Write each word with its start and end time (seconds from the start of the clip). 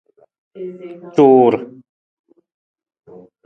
Cuur! 1.15 1.55